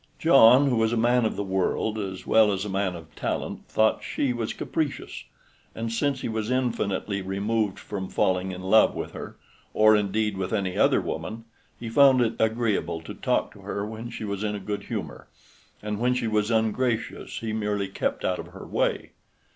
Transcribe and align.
John, 0.17 0.67
who 0.69 0.77
was 0.77 0.91
a 0.91 0.97
man 0.97 1.25
of 1.25 1.35
the 1.35 1.43
world 1.43 1.99
as 1.99 2.25
well 2.25 2.51
as 2.51 2.65
a 2.65 2.69
man 2.69 2.95
of 2.95 3.15
talent, 3.15 3.67
thought 3.67 4.03
she 4.03 4.33
was 4.33 4.51
capricious, 4.51 5.25
and 5.75 5.91
since 5.91 6.21
he 6.21 6.27
was 6.27 6.49
infinitely 6.49 7.21
removed 7.21 7.77
from 7.77 8.09
falling 8.09 8.51
in 8.51 8.63
love 8.63 8.95
with 8.95 9.11
her, 9.11 9.37
or 9.75 9.95
indeed 9.95 10.37
with 10.37 10.53
any 10.53 10.75
other 10.75 11.01
woman, 11.01 11.45
he 11.79 11.87
found 11.87 12.19
it 12.19 12.33
agreeable 12.39 12.99
to 13.01 13.13
talk 13.13 13.51
to 13.53 13.59
her 13.61 13.85
when 13.85 14.09
she 14.09 14.23
was 14.23 14.43
in 14.43 14.55
a 14.55 14.59
good 14.59 14.85
humor, 14.85 15.27
and 15.83 15.99
when 15.99 16.15
she 16.15 16.25
was 16.27 16.49
ungracious 16.49 17.37
he 17.37 17.53
merely 17.53 17.87
kept 17.87 18.25
out 18.25 18.39
of 18.39 18.47
her 18.47 18.65
way. 18.65 19.11